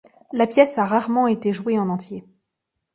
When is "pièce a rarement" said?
0.47-1.27